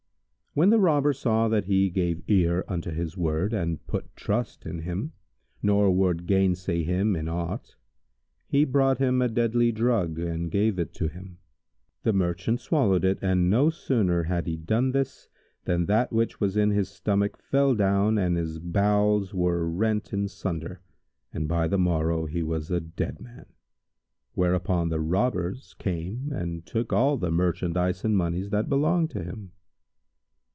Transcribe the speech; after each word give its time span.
When 0.53 0.69
the 0.69 0.79
Robber 0.81 1.13
saw 1.13 1.47
that 1.47 1.63
he 1.63 1.89
gave 1.89 2.23
ear 2.29 2.65
unto 2.67 2.91
his 2.91 3.15
word 3.15 3.53
and 3.53 3.87
put 3.87 4.13
trust 4.17 4.65
in 4.65 4.79
him 4.79 5.13
nor 5.63 5.89
would 5.89 6.27
gainsay 6.27 6.83
him 6.83 7.15
in 7.15 7.29
aught, 7.29 7.77
he 8.49 8.65
brought 8.65 8.97
him 8.97 9.21
a 9.21 9.29
deadly 9.29 9.71
drug[FN#152] 9.71 10.27
and 10.29 10.51
gave 10.51 10.77
it 10.77 10.93
to 10.95 11.07
him. 11.07 11.37
The 12.03 12.11
Merchant 12.11 12.59
swallowed 12.59 13.05
it 13.05 13.17
and 13.21 13.49
no 13.49 13.69
sooner 13.69 14.23
had 14.23 14.45
he 14.45 14.57
done 14.57 14.91
this 14.91 15.29
than 15.63 15.85
that 15.85 16.11
which 16.11 16.41
was 16.41 16.57
in 16.57 16.71
his 16.71 16.89
stomach 16.89 17.37
fell 17.37 17.73
down 17.73 18.17
and 18.17 18.35
his 18.35 18.59
bowels 18.59 19.33
were 19.33 19.69
rent 19.69 20.11
in 20.11 20.27
sunder, 20.27 20.81
and 21.31 21.47
by 21.47 21.69
the 21.69 21.79
morrow 21.79 22.25
he 22.25 22.43
was 22.43 22.69
a 22.69 22.81
dead 22.81 23.21
man; 23.21 23.45
whereupon 24.33 24.89
the 24.89 24.99
Robbers 24.99 25.73
came 25.79 26.29
and 26.33 26.65
took 26.65 26.91
all 26.91 27.15
the 27.15 27.31
merchandise 27.31 28.03
and 28.03 28.17
monies 28.17 28.49
that 28.49 28.67
belonged 28.67 29.11
to 29.11 29.23
him. 29.23 29.53